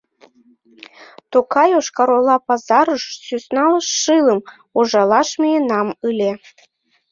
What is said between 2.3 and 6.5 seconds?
пазарыш сӧсна шылым ужалаш миенам ыле.